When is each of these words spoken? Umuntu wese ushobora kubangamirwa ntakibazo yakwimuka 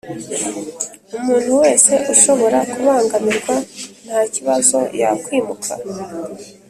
Umuntu 1.17 1.51
wese 1.61 1.91
ushobora 2.13 2.59
kubangamirwa 2.71 3.55
ntakibazo 4.05 4.79
yakwimuka 5.01 5.73